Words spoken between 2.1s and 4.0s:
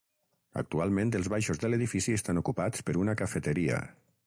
estan ocupats per una cafeteria.